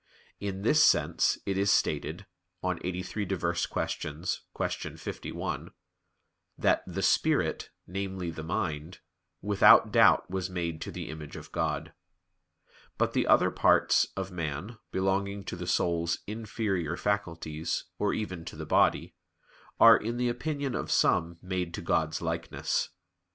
In 0.39 0.63
this 0.63 0.83
sense 0.83 1.37
it 1.45 1.59
is 1.59 1.71
stated 1.71 2.25
(QQ. 2.63 2.79
83, 2.83 3.25
qu. 3.27 4.97
51) 4.97 5.69
that 6.57 6.81
"the 6.87 7.03
spirit" 7.03 7.69
(namely, 7.85 8.31
the 8.31 8.41
mind) 8.41 9.01
without 9.43 9.91
doubt 9.91 10.27
was 10.27 10.49
made 10.49 10.81
to 10.81 10.91
the 10.91 11.07
image 11.11 11.35
of 11.35 11.51
God. 11.51 11.93
"But 12.97 13.13
the 13.13 13.27
other 13.27 13.51
parts 13.51 14.07
of 14.17 14.31
man," 14.31 14.79
belonging 14.91 15.43
to 15.43 15.55
the 15.55 15.67
soul's 15.67 16.17
inferior 16.25 16.97
faculties, 16.97 17.85
or 17.99 18.11
even 18.11 18.43
to 18.45 18.55
the 18.55 18.65
body, 18.65 19.13
"are 19.79 19.97
in 19.97 20.17
the 20.17 20.29
opinion 20.29 20.73
of 20.73 20.89
some 20.89 21.37
made 21.43 21.75
to 21.75 21.81
God's 21.83 22.23
likeness." 22.23 22.89